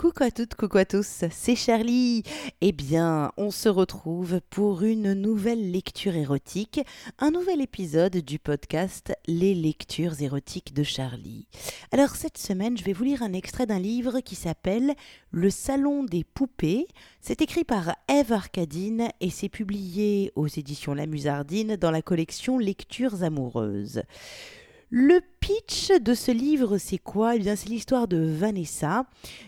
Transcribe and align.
Coucou 0.00 0.24
à 0.24 0.30
toutes, 0.30 0.54
coucou 0.54 0.78
à 0.78 0.86
tous, 0.86 1.24
c'est 1.30 1.54
Charlie. 1.54 2.22
Eh 2.62 2.72
bien, 2.72 3.32
on 3.36 3.50
se 3.50 3.68
retrouve 3.68 4.40
pour 4.48 4.82
une 4.82 5.12
nouvelle 5.12 5.70
lecture 5.70 6.16
érotique, 6.16 6.80
un 7.18 7.30
nouvel 7.30 7.60
épisode 7.60 8.16
du 8.16 8.38
podcast 8.38 9.12
Les 9.26 9.54
lectures 9.54 10.22
érotiques 10.22 10.72
de 10.72 10.84
Charlie. 10.84 11.48
Alors 11.92 12.16
cette 12.16 12.38
semaine, 12.38 12.78
je 12.78 12.84
vais 12.84 12.94
vous 12.94 13.04
lire 13.04 13.22
un 13.22 13.34
extrait 13.34 13.66
d'un 13.66 13.78
livre 13.78 14.20
qui 14.20 14.36
s'appelle 14.36 14.94
Le 15.32 15.50
salon 15.50 16.02
des 16.02 16.24
poupées. 16.24 16.86
C'est 17.20 17.42
écrit 17.42 17.64
par 17.64 17.94
Eve 18.08 18.32
Arcadine 18.32 19.10
et 19.20 19.28
c'est 19.28 19.50
publié 19.50 20.32
aux 20.34 20.48
éditions 20.48 20.94
La 20.94 21.04
Musardine 21.04 21.76
dans 21.76 21.90
la 21.90 22.00
collection 22.00 22.56
Lectures 22.56 23.22
amoureuses. 23.22 24.00
Le 24.92 25.20
pitch 25.38 25.92
de 26.00 26.14
ce 26.14 26.32
livre, 26.32 26.76
c'est 26.76 26.98
quoi? 26.98 27.36
Eh 27.36 27.38
bien, 27.38 27.54
c'est 27.54 27.68
l'histoire 27.68 28.08
de 28.08 28.18
Vanessa. 28.18 29.04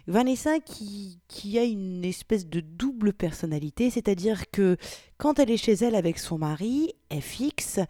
Vanessa 0.06 0.60
qui, 0.60 1.18
qui 1.26 1.58
a 1.58 1.64
une 1.64 2.04
espèce 2.04 2.46
de 2.46 2.60
double 2.60 3.12
personnalité, 3.12 3.90
c'est-à-dire 3.90 4.48
que 4.52 4.76
quand 5.18 5.40
elle 5.40 5.50
est 5.50 5.56
chez 5.56 5.72
elle 5.72 5.96
avec 5.96 6.20
son 6.20 6.38
mari, 6.38 6.94
FX, 7.12 7.80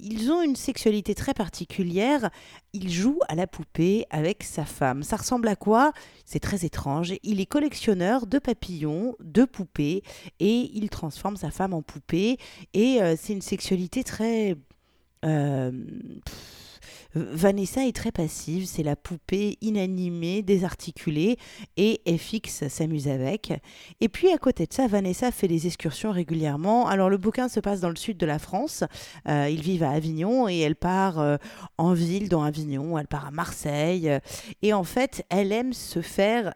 ils 0.00 0.32
ont 0.32 0.42
une 0.42 0.56
sexualité 0.56 1.14
très 1.14 1.32
particulière. 1.32 2.28
Il 2.72 2.90
joue 2.90 3.20
à 3.28 3.36
la 3.36 3.46
poupée 3.46 4.06
avec 4.10 4.42
sa 4.42 4.64
femme. 4.64 5.04
Ça 5.04 5.14
ressemble 5.14 5.46
à 5.46 5.54
quoi? 5.54 5.92
C'est 6.24 6.40
très 6.40 6.64
étrange. 6.64 7.14
Il 7.22 7.40
est 7.40 7.46
collectionneur 7.46 8.26
de 8.26 8.40
papillons, 8.40 9.14
de 9.20 9.44
poupées, 9.44 10.02
et 10.40 10.70
il 10.74 10.90
transforme 10.90 11.36
sa 11.36 11.52
femme 11.52 11.72
en 11.72 11.82
poupée. 11.82 12.38
Et 12.74 13.00
euh, 13.00 13.14
c'est 13.16 13.32
une 13.32 13.42
sexualité 13.42 14.02
très... 14.02 14.56
Euh, 15.24 15.70
Vanessa 17.16 17.86
est 17.86 17.96
très 17.96 18.12
passive, 18.12 18.66
c'est 18.66 18.82
la 18.82 18.94
poupée 18.94 19.56
inanimée, 19.62 20.42
désarticulée, 20.42 21.38
et 21.78 22.00
FX 22.06 22.68
s'amuse 22.68 23.08
avec. 23.08 23.52
Et 24.00 24.08
puis 24.08 24.30
à 24.30 24.38
côté 24.38 24.66
de 24.66 24.72
ça, 24.72 24.86
Vanessa 24.86 25.32
fait 25.32 25.48
des 25.48 25.66
excursions 25.66 26.12
régulièrement. 26.12 26.86
Alors 26.86 27.08
le 27.08 27.16
bouquin 27.16 27.48
se 27.48 27.58
passe 27.58 27.80
dans 27.80 27.88
le 27.88 27.96
sud 27.96 28.18
de 28.18 28.26
la 28.26 28.38
France, 28.38 28.84
euh, 29.28 29.48
ils 29.50 29.62
vivent 29.62 29.82
à 29.82 29.90
Avignon, 29.90 30.46
et 30.46 30.58
elle 30.58 30.76
part 30.76 31.18
euh, 31.18 31.36
en 31.78 31.94
ville 31.94 32.28
dans 32.28 32.42
Avignon, 32.42 32.98
elle 32.98 33.08
part 33.08 33.26
à 33.26 33.30
Marseille, 33.30 34.10
et 34.60 34.72
en 34.74 34.84
fait, 34.84 35.24
elle 35.30 35.52
aime 35.52 35.72
se 35.72 36.02
faire 36.02 36.52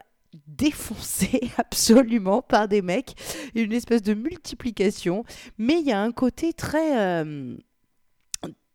défoncer 0.47 1.51
absolument 1.57 2.43
par 2.43 2.69
des 2.69 2.83
mecs, 2.83 3.15
une 3.55 3.73
espèce 3.73 4.03
de 4.03 4.15
multiplication, 4.15 5.25
mais 5.59 5.81
il 5.81 5.87
y 5.87 5.93
a 5.93 6.01
un 6.01 6.13
côté 6.13 6.53
très... 6.53 6.99
Euh, 6.99 7.57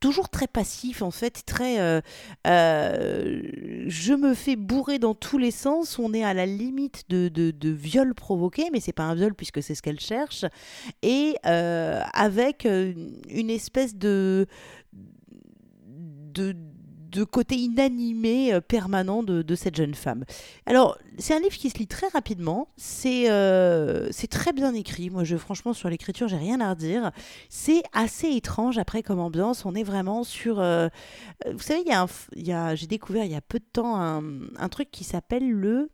toujours 0.06 0.30
très 0.30 0.46
passif 0.46 1.02
en 1.02 1.10
fait, 1.10 1.42
très 1.48 1.80
euh, 1.80 2.00
euh, 2.46 3.42
je 3.88 4.14
me 4.14 4.36
fais 4.36 4.56
bourrer 4.56 5.00
dans 5.00 5.16
tous 5.16 5.40
les 5.40 5.50
sens, 5.50 5.98
on 5.98 6.14
est 6.14 6.24
à 6.24 6.36
la 6.36 6.46
limite 6.46 7.06
de, 7.10 7.28
de, 7.28 7.70
viol 7.70 8.14
provoqué, 8.14 8.70
mais 8.72 8.80
c'est 8.80 8.94
pas 8.94 9.06
un 9.06 9.16
viol 9.16 9.34
puisque 9.34 9.64
c'est 9.64 9.74
ce 9.74 9.82
qu'elle 9.82 10.00
cherche, 10.00 10.46
et 11.02 11.36
euh, 11.48 12.04
avec 12.14 12.66
une 12.66 13.50
espèce 13.50 13.96
de, 13.96 14.46
de 14.94 16.56
de 17.16 17.24
côté 17.24 17.56
inanimé 17.56 18.54
euh, 18.54 18.62
permanent 18.62 19.24
de, 19.24 19.56
cette 19.56 19.76
jeune 19.76 19.96
femme. 19.96 20.26
Alors, 20.66 20.98
c'est 21.18 21.34
un 21.34 21.40
livre 21.40 21.56
qui 21.56 21.70
se 21.70 21.78
lit 21.78 21.88
très 21.88 22.08
rapidement, 22.10 22.68
c'est 22.76 23.30
euh, 23.30 24.10
très 24.30 24.52
bien 24.52 24.74
écrit, 24.74 25.10
moi 25.10 25.24
je 25.24 25.38
franchement 25.38 25.72
sur 25.72 25.88
l'écriture 25.88 26.28
j'ai 26.28 26.36
rien 26.36 26.60
à 26.60 26.72
redire, 26.72 27.12
c'est 27.48 27.84
assez 27.94 28.28
étrange 28.32 28.78
après 28.78 29.02
comme 29.02 29.20
ambiance, 29.20 29.66
on 29.66 29.76
est 29.76 29.84
vraiment 29.84 30.24
sur... 30.24 30.60
Euh, 30.60 30.90
vous 31.50 31.62
savez, 31.62 31.86
j'ai 32.36 32.88
découvert 32.88 33.24
il 33.24 33.32
y 33.32 33.36
a 33.36 33.42
peu 33.42 33.60
de 33.60 33.66
temps 33.72 33.96
un 33.96 34.70
truc 34.70 34.92
qui 34.92 35.06
s'appelle 35.06 35.50
le 35.50 35.90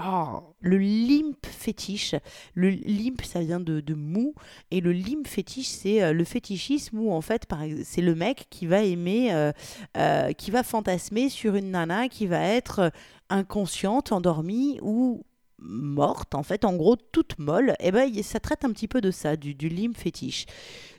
Oh, 0.00 0.54
le 0.60 0.78
limp 0.78 1.44
fétiche. 1.44 2.14
Le 2.54 2.70
limp, 2.70 3.20
ça 3.22 3.40
vient 3.40 3.58
de, 3.58 3.80
de 3.80 3.94
mou. 3.94 4.34
Et 4.70 4.80
le 4.80 4.92
limp 4.92 5.26
fétiche, 5.26 5.66
c'est 5.66 6.02
euh, 6.02 6.12
le 6.12 6.24
fétichisme 6.24 6.98
où, 6.98 7.12
en 7.12 7.20
fait, 7.20 7.46
c'est 7.84 8.02
le 8.02 8.14
mec 8.14 8.46
qui 8.48 8.66
va 8.66 8.82
aimer, 8.82 9.32
euh, 9.32 9.50
euh, 9.96 10.32
qui 10.32 10.52
va 10.52 10.62
fantasmer 10.62 11.28
sur 11.28 11.56
une 11.56 11.72
nana 11.72 12.08
qui 12.08 12.26
va 12.26 12.40
être 12.40 12.92
inconsciente, 13.28 14.12
endormie 14.12 14.78
ou 14.82 15.24
morte, 15.60 16.34
en 16.34 16.42
fait, 16.42 16.64
en 16.64 16.74
gros, 16.76 16.96
toute 16.96 17.38
molle. 17.38 17.70
Et 17.80 17.88
eh 17.88 17.90
ben, 17.90 18.22
ça 18.22 18.40
traite 18.40 18.64
un 18.64 18.72
petit 18.72 18.88
peu 18.88 19.00
de 19.00 19.10
ça, 19.10 19.36
du, 19.36 19.54
du 19.54 19.68
fétiche. 19.94 20.46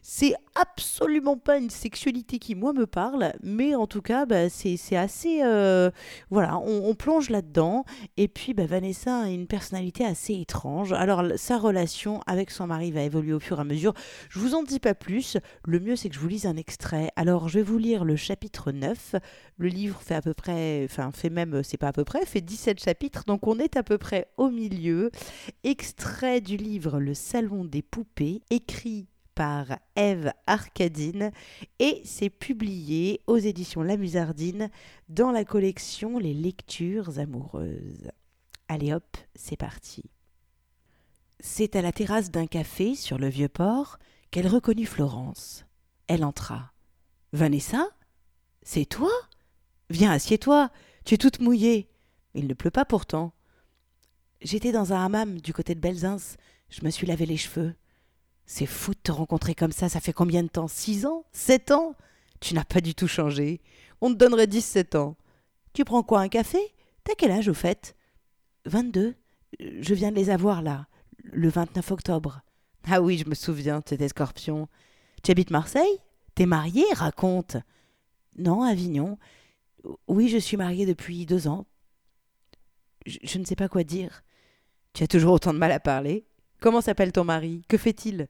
C'est 0.01 0.33
absolument 0.55 1.37
pas 1.37 1.57
une 1.57 1.69
sexualité 1.69 2.39
qui, 2.39 2.55
moi, 2.55 2.73
me 2.73 2.87
parle, 2.87 3.33
mais 3.43 3.75
en 3.75 3.85
tout 3.85 4.01
cas, 4.01 4.25
bah, 4.25 4.49
c'est 4.49 4.95
assez. 4.95 5.41
Euh, 5.43 5.91
voilà, 6.29 6.57
on, 6.57 6.95
plonge 6.95 7.29
là-dedans. 7.29 7.85
Et 8.17 8.27
puis, 8.27 8.53
bah, 8.53 8.65
Vanessa 8.65 9.21
a 9.21 9.29
une 9.29 9.47
personnalité 9.47 10.05
assez 10.05 10.33
étrange. 10.33 10.93
Alors, 10.93 11.23
sa 11.35 11.57
relation 11.57 12.21
avec 12.27 12.51
son 12.51 12.67
mari 12.67 12.91
va 12.91 13.01
évoluer 13.01 13.33
au 13.33 13.39
fur 13.39 13.57
et 13.57 13.61
à 13.61 13.63
mesure. 13.63 13.93
Je 14.29 14.39
vous 14.39 14.55
en 14.55 14.63
dis 14.63 14.79
pas 14.79 14.95
plus. 14.95 15.37
Le 15.65 15.79
mieux, 15.79 15.95
c'est 15.95 16.09
que 16.09 16.15
je 16.15 16.19
vous 16.19 16.27
lise 16.27 16.45
un 16.45 16.55
extrait. 16.55 17.11
Alors, 17.15 17.49
je 17.49 17.59
vais 17.59 17.63
vous 17.63 17.77
lire 17.77 18.05
le 18.05 18.15
chapitre 18.15 18.71
9. 18.71 19.15
Le 19.57 19.67
livre 19.67 20.01
fait 20.01 20.15
à 20.15 20.21
peu 20.21 20.33
près. 20.33 20.85
Enfin, 20.85 21.11
fait 21.11 21.29
même, 21.29 21.61
c'est 21.63 21.77
pas 21.77 21.89
à 21.89 21.93
peu 21.93 22.03
près, 22.03 22.25
fait 22.25 22.41
17 22.41 22.81
chapitres. 22.81 23.23
Donc, 23.27 23.47
on 23.47 23.59
est 23.59 23.75
à 23.75 23.83
peu 23.83 23.97
près 23.97 24.27
au 24.37 24.48
milieu. 24.51 25.11
Extrait 25.63 26.41
du 26.41 26.57
livre 26.57 26.99
Le 26.99 27.13
Salon 27.13 27.65
des 27.65 27.81
poupées, 27.81 28.41
écrit 28.49 29.07
par 29.39 29.79
Eve 29.95 30.33
Arcadine 30.47 31.31
et 31.79 32.01
c'est 32.03 32.29
publié 32.29 33.21
aux 33.25 33.37
éditions 33.37 33.83
La 33.83 33.95
Musardine 33.95 34.69
dans 35.07 35.31
la 35.31 35.45
collection 35.45 36.19
Les 36.19 36.33
lectures 36.33 37.19
amoureuses. 37.19 38.11
Allez 38.67 38.93
hop, 38.93 39.17
c'est 39.35 39.55
parti. 39.55 40.03
C'est 41.39 41.77
à 41.77 41.81
la 41.81 41.93
terrasse 41.93 42.31
d'un 42.31 42.47
café 42.47 42.95
sur 42.95 43.17
le 43.17 43.29
vieux 43.29 43.47
port 43.47 43.97
qu'elle 44.29 44.47
reconnut 44.47 44.85
Florence. 44.85 45.65
Elle 46.07 46.25
entra. 46.25 46.73
Vanessa? 47.31 47.87
C'est 48.61 48.85
toi? 48.85 49.11
Viens, 49.89 50.11
assieds-toi, 50.11 50.69
tu 51.05 51.15
es 51.15 51.17
toute 51.17 51.39
mouillée. 51.39 51.89
Il 52.33 52.45
ne 52.45 52.53
pleut 52.53 52.71
pas 52.71 52.83
pourtant. 52.83 53.33
J'étais 54.41 54.71
dans 54.71 54.93
un 54.93 55.05
hammam 55.05 55.41
du 55.41 55.53
côté 55.53 55.75
de 55.75 55.79
Belzins, 55.79 56.37
je 56.69 56.83
me 56.83 56.89
suis 56.89 57.05
lavé 57.05 57.25
les 57.25 57.37
cheveux. 57.37 57.75
C'est 58.45 58.65
fou 58.65 58.93
de 58.93 58.99
te 58.99 59.11
rencontrer 59.11 59.53
comme 59.53 59.71
ça, 59.71 59.89
ça 59.89 59.99
fait 59.99 60.13
combien 60.13 60.43
de 60.43 60.47
temps? 60.47 60.67
Six 60.67 61.05
ans? 61.05 61.25
Sept 61.33 61.71
ans? 61.71 61.93
Tu 62.39 62.53
n'as 62.53 62.63
pas 62.63 62.81
du 62.81 62.95
tout 62.95 63.07
changé. 63.07 63.61
On 64.01 64.09
te 64.09 64.15
donnerait 64.15 64.47
dix-sept 64.47 64.95
ans. 64.95 65.17
Tu 65.73 65.83
prends 65.83 66.03
quoi, 66.03 66.21
un 66.21 66.29
café? 66.29 66.59
T'as 67.03 67.15
quel 67.17 67.31
âge 67.31 67.49
au 67.49 67.53
fait? 67.53 67.95
Vingt-deux. 68.65 69.15
Je 69.59 69.93
viens 69.93 70.11
de 70.11 70.15
les 70.15 70.29
avoir 70.29 70.61
là, 70.61 70.87
le 71.23 71.49
29 71.49 71.91
octobre. 71.91 72.41
Ah 72.87 73.01
oui, 73.01 73.17
je 73.17 73.29
me 73.29 73.35
souviens, 73.35 73.81
tu 73.81 73.93
étais 73.93 74.07
scorpion. 74.07 74.69
Tu 75.21 75.31
habites 75.31 75.51
Marseille? 75.51 75.99
T'es 76.35 76.45
marié? 76.45 76.85
Raconte. 76.93 77.57
Non, 78.37 78.63
Avignon. 78.63 79.17
Oui, 80.07 80.29
je 80.29 80.37
suis 80.37 80.55
mariée 80.55 80.85
depuis 80.85 81.25
deux 81.25 81.47
ans. 81.47 81.65
Je 83.05 83.37
ne 83.37 83.45
sais 83.45 83.55
pas 83.55 83.67
quoi 83.67 83.83
dire. 83.83 84.23
Tu 84.93 85.03
as 85.03 85.07
toujours 85.07 85.33
autant 85.33 85.53
de 85.53 85.59
mal 85.59 85.71
à 85.71 85.79
parler. 85.79 86.25
Comment 86.59 86.81
s'appelle 86.81 87.11
ton 87.11 87.23
mari? 87.23 87.63
Que 87.67 87.77
fait-il? 87.77 88.27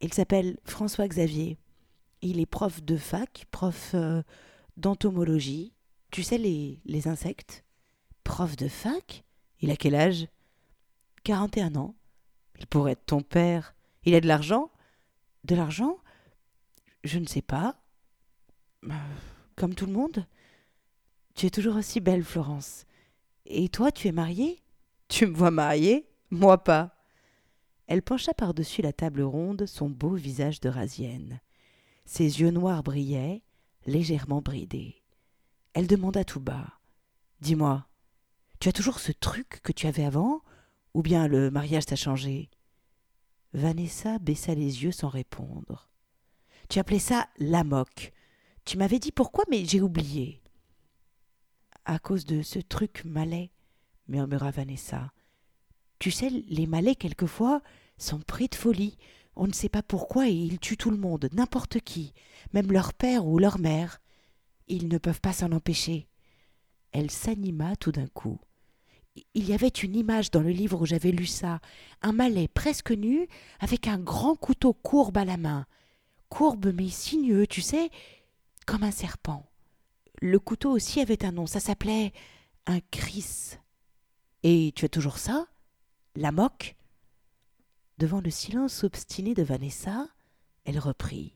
Il 0.00 0.12
s'appelle 0.12 0.58
François 0.64 1.08
Xavier. 1.08 1.58
Il 2.22 2.40
est 2.40 2.46
prof 2.46 2.82
de 2.82 2.96
fac, 2.96 3.46
prof 3.50 3.92
euh, 3.94 4.22
d'entomologie. 4.76 5.72
Tu 6.10 6.22
sais, 6.22 6.38
les, 6.38 6.80
les 6.84 7.08
insectes? 7.08 7.64
Prof 8.24 8.56
de 8.56 8.68
fac? 8.68 9.24
Il 9.60 9.70
a 9.70 9.76
quel 9.76 9.94
âge? 9.94 10.26
41 11.24 11.76
ans. 11.76 11.94
Il 12.58 12.66
pourrait 12.66 12.92
être 12.92 13.06
ton 13.06 13.22
père. 13.22 13.74
Il 14.04 14.14
a 14.14 14.20
de 14.20 14.28
l'argent? 14.28 14.70
De 15.44 15.54
l'argent? 15.54 15.98
Je 17.04 17.18
ne 17.18 17.26
sais 17.26 17.42
pas. 17.42 17.76
Euh, 18.84 18.90
comme 19.56 19.74
tout 19.74 19.86
le 19.86 19.92
monde 19.92 20.26
Tu 21.34 21.46
es 21.46 21.50
toujours 21.50 21.76
aussi 21.76 22.00
belle, 22.00 22.24
Florence. 22.24 22.84
Et 23.46 23.68
toi, 23.68 23.90
tu 23.90 24.08
es 24.08 24.12
mariée? 24.12 24.62
Tu 25.10 25.26
me 25.26 25.34
vois 25.34 25.50
mariée 25.50 26.08
Moi 26.30 26.62
pas. 26.62 26.94
Elle 27.88 28.00
pencha 28.00 28.32
par-dessus 28.32 28.80
la 28.80 28.92
table 28.92 29.22
ronde 29.22 29.66
son 29.66 29.90
beau 29.90 30.14
visage 30.14 30.60
de 30.60 30.68
rasienne. 30.68 31.40
Ses 32.06 32.40
yeux 32.40 32.52
noirs 32.52 32.84
brillaient, 32.84 33.42
légèrement 33.86 34.40
bridés. 34.40 35.02
Elle 35.74 35.88
demanda 35.88 36.22
tout 36.24 36.38
bas. 36.38 36.78
Dis-moi, 37.40 37.88
tu 38.60 38.68
as 38.68 38.72
toujours 38.72 39.00
ce 39.00 39.10
truc 39.10 39.60
que 39.64 39.72
tu 39.72 39.88
avais 39.88 40.04
avant, 40.04 40.42
ou 40.94 41.02
bien 41.02 41.26
le 41.26 41.50
mariage 41.50 41.86
t'a 41.86 41.96
changé? 41.96 42.48
Vanessa 43.52 44.20
baissa 44.20 44.54
les 44.54 44.84
yeux 44.84 44.92
sans 44.92 45.08
répondre. 45.08 45.90
Tu 46.68 46.78
appelais 46.78 47.00
ça 47.00 47.28
la 47.38 47.64
moque. 47.64 48.12
Tu 48.64 48.78
m'avais 48.78 49.00
dit 49.00 49.10
pourquoi, 49.10 49.42
mais 49.50 49.64
j'ai 49.64 49.80
oublié. 49.80 50.40
À 51.84 51.98
cause 51.98 52.24
de 52.26 52.42
ce 52.42 52.60
truc 52.60 53.02
malais, 53.04 53.50
murmura 54.10 54.50
Vanessa. 54.50 55.12
Tu 55.98 56.10
sais, 56.10 56.28
les 56.28 56.66
malais, 56.66 56.94
quelquefois, 56.94 57.62
sont 57.98 58.20
pris 58.20 58.48
de 58.48 58.54
folie. 58.54 58.98
On 59.36 59.46
ne 59.46 59.52
sait 59.52 59.68
pas 59.68 59.82
pourquoi 59.82 60.28
et 60.28 60.32
ils 60.32 60.58
tuent 60.58 60.76
tout 60.76 60.90
le 60.90 60.96
monde, 60.96 61.28
n'importe 61.32 61.80
qui, 61.80 62.12
même 62.52 62.72
leur 62.72 62.92
père 62.92 63.26
ou 63.26 63.38
leur 63.38 63.58
mère. 63.58 64.00
Ils 64.66 64.88
ne 64.88 64.98
peuvent 64.98 65.20
pas 65.20 65.32
s'en 65.32 65.52
empêcher. 65.52 66.08
Elle 66.92 67.10
s'anima 67.10 67.76
tout 67.76 67.92
d'un 67.92 68.08
coup. 68.08 68.40
Il 69.34 69.48
y 69.48 69.52
avait 69.52 69.68
une 69.68 69.96
image 69.96 70.30
dans 70.30 70.40
le 70.40 70.50
livre 70.50 70.80
où 70.80 70.86
j'avais 70.86 71.10
lu 71.10 71.26
ça, 71.26 71.60
un 72.02 72.12
malais 72.12 72.48
presque 72.48 72.92
nu, 72.92 73.28
avec 73.58 73.86
un 73.86 73.98
grand 73.98 74.36
couteau 74.36 74.72
courbe 74.72 75.18
à 75.18 75.24
la 75.24 75.36
main. 75.36 75.66
Courbe 76.28 76.72
mais 76.74 76.88
sinueux, 76.88 77.46
tu 77.46 77.60
sais, 77.60 77.90
comme 78.66 78.84
un 78.84 78.92
serpent. 78.92 79.46
Le 80.20 80.38
couteau 80.38 80.70
aussi 80.70 81.00
avait 81.00 81.24
un 81.24 81.32
nom, 81.32 81.46
ça 81.46 81.60
s'appelait 81.60 82.12
un 82.66 82.80
Chris. 82.90 83.56
Et 84.42 84.72
tu 84.74 84.84
as 84.86 84.88
toujours 84.88 85.18
ça 85.18 85.46
La 86.14 86.32
moque? 86.32 86.76
Devant 87.98 88.20
le 88.22 88.30
silence 88.30 88.84
obstiné 88.84 89.34
de 89.34 89.42
Vanessa, 89.42 90.08
elle 90.64 90.78
reprit. 90.78 91.34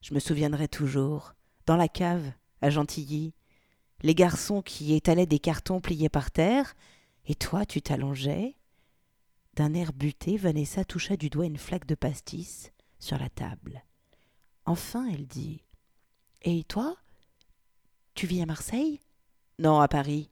Je 0.00 0.14
me 0.14 0.18
souviendrai 0.18 0.66
toujours, 0.66 1.34
dans 1.66 1.76
la 1.76 1.86
cave, 1.88 2.32
à 2.60 2.70
Gentilly, 2.70 3.34
les 4.02 4.14
garçons 4.14 4.62
qui 4.62 4.94
étalaient 4.94 5.26
des 5.26 5.38
cartons 5.38 5.80
pliés 5.80 6.08
par 6.08 6.32
terre, 6.32 6.74
et 7.26 7.36
toi 7.36 7.64
tu 7.64 7.80
t'allongeais. 7.80 8.56
D'un 9.54 9.72
air 9.72 9.92
buté, 9.92 10.36
Vanessa 10.36 10.84
toucha 10.84 11.16
du 11.16 11.30
doigt 11.30 11.46
une 11.46 11.56
flaque 11.56 11.86
de 11.86 11.94
pastis 11.94 12.72
sur 12.98 13.16
la 13.18 13.30
table. 13.30 13.84
Enfin, 14.66 15.08
elle 15.12 15.26
dit 15.26 15.62
Et 16.42 16.64
toi 16.64 16.96
Tu 18.14 18.26
vis 18.26 18.42
à 18.42 18.46
Marseille? 18.46 19.00
Non, 19.60 19.78
à 19.78 19.86
Paris. 19.86 20.30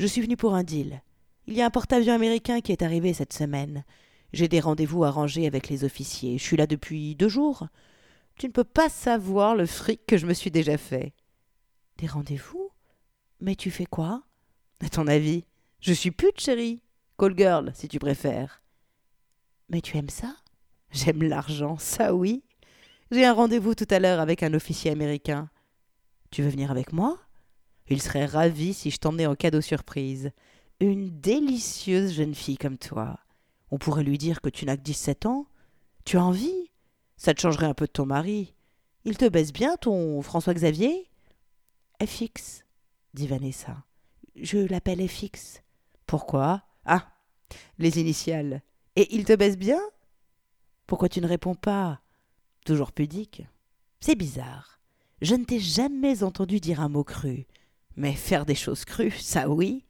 Je 0.00 0.06
suis 0.06 0.20
venue 0.20 0.36
pour 0.36 0.54
un 0.54 0.64
deal. 0.64 1.00
Il 1.48 1.54
y 1.54 1.62
a 1.62 1.66
un 1.66 1.70
porte-avions 1.70 2.12
américain 2.12 2.60
qui 2.60 2.72
est 2.72 2.82
arrivé 2.82 3.14
cette 3.14 3.32
semaine. 3.32 3.82
J'ai 4.34 4.48
des 4.48 4.60
rendez-vous 4.60 5.04
arrangés 5.04 5.46
avec 5.46 5.70
les 5.70 5.82
officiers. 5.82 6.36
Je 6.36 6.42
suis 6.42 6.58
là 6.58 6.66
depuis 6.66 7.14
deux 7.14 7.30
jours. 7.30 7.68
Tu 8.36 8.48
ne 8.48 8.52
peux 8.52 8.64
pas 8.64 8.90
savoir 8.90 9.56
le 9.56 9.64
fric 9.64 10.04
que 10.04 10.18
je 10.18 10.26
me 10.26 10.34
suis 10.34 10.50
déjà 10.50 10.76
fait. 10.76 11.14
Des 11.96 12.06
rendez-vous? 12.06 12.68
Mais 13.40 13.54
tu 13.54 13.70
fais 13.70 13.86
quoi? 13.86 14.24
À 14.84 14.90
ton 14.90 15.06
avis 15.06 15.46
Je 15.80 15.94
suis 15.94 16.10
pute, 16.10 16.38
chérie. 16.38 16.82
Call 17.18 17.34
girl, 17.34 17.72
si 17.74 17.88
tu 17.88 17.98
préfères. 17.98 18.62
Mais 19.70 19.80
tu 19.80 19.96
aimes 19.96 20.10
ça? 20.10 20.36
J'aime 20.90 21.22
l'argent, 21.22 21.78
ça 21.78 22.14
oui. 22.14 22.44
J'ai 23.10 23.24
un 23.24 23.32
rendez-vous 23.32 23.74
tout 23.74 23.88
à 23.88 24.00
l'heure 24.00 24.20
avec 24.20 24.42
un 24.42 24.52
officier 24.52 24.90
américain. 24.90 25.48
Tu 26.30 26.42
veux 26.42 26.50
venir 26.50 26.70
avec 26.70 26.92
moi? 26.92 27.18
Il 27.88 28.02
serait 28.02 28.26
ravi 28.26 28.74
si 28.74 28.90
je 28.90 28.98
t'emmenais 28.98 29.24
en 29.24 29.34
cadeau 29.34 29.62
surprise. 29.62 30.30
Une 30.80 31.10
délicieuse 31.20 32.12
jeune 32.12 32.36
fille 32.36 32.56
comme 32.56 32.78
toi. 32.78 33.18
On 33.70 33.78
pourrait 33.78 34.04
lui 34.04 34.16
dire 34.16 34.40
que 34.40 34.48
tu 34.48 34.64
n'as 34.64 34.76
que 34.76 34.82
dix-sept 34.82 35.26
ans. 35.26 35.46
Tu 36.04 36.16
as 36.16 36.24
envie 36.24 36.70
Ça 37.16 37.34
te 37.34 37.40
changerait 37.40 37.66
un 37.66 37.74
peu 37.74 37.86
de 37.86 37.92
ton 37.92 38.06
mari. 38.06 38.54
Il 39.04 39.16
te 39.16 39.28
baisse 39.28 39.52
bien, 39.52 39.76
ton 39.76 40.22
François 40.22 40.54
Xavier 40.54 41.08
FX, 42.00 42.62
dit 43.14 43.26
Vanessa. 43.26 43.84
Je 44.36 44.58
l'appelle 44.58 45.06
FX. 45.08 45.62
Pourquoi? 46.06 46.62
Ah, 46.84 47.10
les 47.78 47.98
initiales. 47.98 48.62
Et 48.94 49.14
il 49.16 49.24
te 49.24 49.34
baisse 49.34 49.58
bien? 49.58 49.80
Pourquoi 50.86 51.08
tu 51.08 51.20
ne 51.20 51.26
réponds 51.26 51.56
pas? 51.56 52.00
Toujours 52.64 52.92
pudique. 52.92 53.42
C'est 54.00 54.14
bizarre. 54.14 54.80
Je 55.22 55.34
ne 55.34 55.44
t'ai 55.44 55.58
jamais 55.58 56.22
entendu 56.22 56.60
dire 56.60 56.80
un 56.80 56.88
mot 56.88 57.02
cru. 57.02 57.46
Mais 57.96 58.12
faire 58.12 58.46
des 58.46 58.54
choses 58.54 58.84
crues, 58.84 59.10
ça 59.10 59.48
oui. 59.48 59.84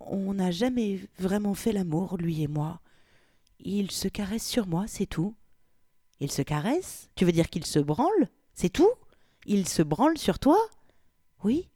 On 0.00 0.34
n'a 0.34 0.50
jamais 0.50 1.00
vraiment 1.18 1.54
fait 1.54 1.72
l'amour, 1.72 2.16
lui 2.16 2.42
et 2.42 2.48
moi. 2.48 2.80
Il 3.60 3.90
se 3.90 4.08
caresse 4.08 4.46
sur 4.46 4.66
moi, 4.66 4.86
c'est 4.86 5.06
tout. 5.06 5.34
Il 6.20 6.30
se 6.30 6.42
caresse? 6.42 7.08
Tu 7.14 7.24
veux 7.24 7.32
dire 7.32 7.48
qu'il 7.48 7.64
se 7.64 7.78
branle? 7.78 8.28
C'est 8.54 8.70
tout? 8.70 8.92
Il 9.46 9.66
se 9.66 9.82
branle 9.82 10.18
sur 10.18 10.38
toi? 10.38 10.58
Oui. 11.44 11.70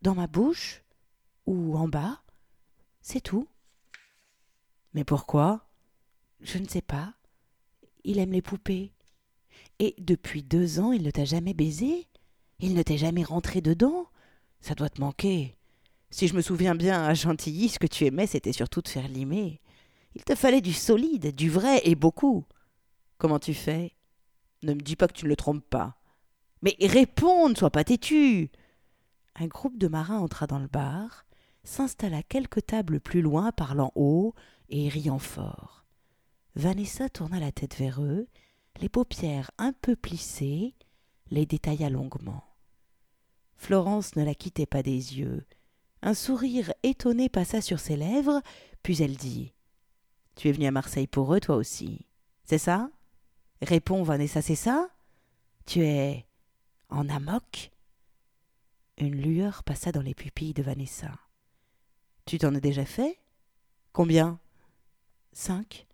Dans 0.00 0.14
ma 0.14 0.26
bouche 0.26 0.82
Ou 1.46 1.76
en 1.76 1.88
bas? 1.88 2.22
C'est 3.02 3.20
tout. 3.20 3.46
Mais 4.94 5.04
pourquoi? 5.04 5.66
Je 6.40 6.58
ne 6.58 6.66
sais 6.66 6.82
pas. 6.82 7.14
Il 8.04 8.18
aime 8.18 8.32
les 8.32 8.42
poupées. 8.42 8.92
Et 9.78 9.94
depuis 9.98 10.42
deux 10.42 10.80
ans, 10.80 10.92
il 10.92 11.02
ne 11.02 11.10
t'a 11.10 11.24
jamais 11.24 11.54
baisé 11.54 12.08
Il 12.58 12.74
ne 12.74 12.82
t'est 12.82 12.98
jamais 12.98 13.22
rentré 13.22 13.60
dedans 13.60 14.06
Ça 14.60 14.74
doit 14.74 14.88
te 14.88 15.00
manquer. 15.00 15.57
Si 16.10 16.26
je 16.26 16.34
me 16.34 16.40
souviens 16.40 16.74
bien, 16.74 17.04
à 17.04 17.14
Gentilly, 17.14 17.68
ce 17.68 17.78
que 17.78 17.86
tu 17.86 18.06
aimais, 18.06 18.26
c'était 18.26 18.52
surtout 18.52 18.80
de 18.80 18.88
faire 18.88 19.08
limer. 19.08 19.60
Il 20.14 20.24
te 20.24 20.34
fallait 20.34 20.60
du 20.60 20.72
solide, 20.72 21.34
du 21.34 21.50
vrai 21.50 21.80
et 21.84 21.94
beaucoup. 21.94 22.44
Comment 23.18 23.38
tu 23.38 23.54
fais? 23.54 23.94
Ne 24.62 24.74
me 24.74 24.80
dis 24.80 24.96
pas 24.96 25.06
que 25.06 25.12
tu 25.12 25.26
ne 25.26 25.30
le 25.30 25.36
trompes 25.36 25.68
pas. 25.68 25.98
Mais 26.62 26.76
réponds, 26.80 27.48
ne 27.48 27.54
sois 27.54 27.70
pas 27.70 27.84
têtu. 27.84 28.50
Un 29.36 29.46
groupe 29.46 29.78
de 29.78 29.86
marins 29.86 30.18
entra 30.18 30.46
dans 30.46 30.58
le 30.58 30.66
bar, 30.66 31.24
s'installa 31.62 32.22
quelques 32.22 32.66
tables 32.66 33.00
plus 33.00 33.22
loin, 33.22 33.52
parlant 33.52 33.92
haut 33.94 34.34
et 34.68 34.88
riant 34.88 35.20
fort. 35.20 35.84
Vanessa 36.56 37.08
tourna 37.08 37.38
la 37.38 37.52
tête 37.52 37.76
vers 37.76 38.02
eux, 38.02 38.26
les 38.80 38.88
paupières 38.88 39.50
un 39.58 39.72
peu 39.72 39.94
plissées, 39.94 40.74
les 41.30 41.46
détailla 41.46 41.90
longuement. 41.90 42.42
Florence 43.56 44.16
ne 44.16 44.24
la 44.24 44.34
quittait 44.34 44.66
pas 44.66 44.82
des 44.82 45.18
yeux, 45.18 45.46
un 46.02 46.14
sourire 46.14 46.72
étonné 46.82 47.28
passa 47.28 47.60
sur 47.60 47.80
ses 47.80 47.96
lèvres, 47.96 48.40
puis 48.82 49.02
elle 49.02 49.16
dit 49.16 49.52
Tu 50.36 50.48
es 50.48 50.52
venue 50.52 50.66
à 50.66 50.70
Marseille 50.70 51.06
pour 51.06 51.34
eux, 51.34 51.40
toi 51.40 51.56
aussi. 51.56 52.06
C'est 52.44 52.58
ça? 52.58 52.90
Réponds, 53.62 54.02
Vanessa, 54.02 54.40
c'est 54.42 54.54
ça 54.54 54.88
Tu 55.66 55.80
es 55.80 56.26
en 56.88 57.08
amok? 57.08 57.70
Une 58.98 59.20
lueur 59.20 59.62
passa 59.64 59.92
dans 59.92 60.02
les 60.02 60.14
pupilles 60.14 60.54
de 60.54 60.62
Vanessa. 60.62 61.12
Tu 62.24 62.38
t'en 62.38 62.54
es 62.54 62.60
déjà 62.60 62.84
fait? 62.84 63.18
Combien 63.92 64.40
Cinq. 65.32 65.86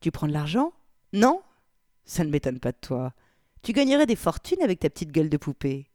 Tu 0.00 0.10
prends 0.10 0.26
de 0.26 0.32
l'argent? 0.32 0.72
Non 1.12 1.42
Ça 2.04 2.24
ne 2.24 2.30
m'étonne 2.30 2.60
pas 2.60 2.72
de 2.72 2.78
toi. 2.80 3.12
Tu 3.62 3.72
gagnerais 3.72 4.06
des 4.06 4.16
fortunes 4.16 4.62
avec 4.62 4.80
ta 4.80 4.88
petite 4.88 5.12
gueule 5.12 5.28
de 5.28 5.36
poupée. 5.36 5.89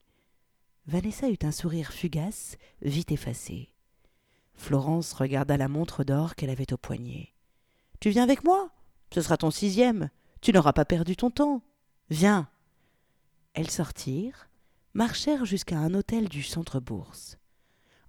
Vanessa 0.87 1.29
eut 1.29 1.39
un 1.41 1.51
sourire 1.51 1.91
fugace, 1.91 2.57
vite 2.81 3.11
effacé. 3.11 3.73
Florence 4.53 5.13
regarda 5.13 5.57
la 5.57 5.67
montre 5.67 6.03
d'or 6.03 6.35
qu'elle 6.35 6.49
avait 6.49 6.73
au 6.73 6.77
poignet. 6.77 7.33
Tu 7.99 8.09
viens 8.09 8.23
avec 8.23 8.43
moi? 8.43 8.69
Ce 9.13 9.21
sera 9.21 9.37
ton 9.37 9.51
sixième. 9.51 10.09
Tu 10.41 10.51
n'auras 10.51 10.73
pas 10.73 10.85
perdu 10.85 11.15
ton 11.15 11.31
temps. 11.31 11.61
Viens. 12.09 12.47
Elles 13.53 13.71
sortirent, 13.71 14.47
marchèrent 14.93 15.45
jusqu'à 15.45 15.77
un 15.77 15.93
hôtel 15.93 16.29
du 16.29 16.43
centre-bourse. 16.43 17.37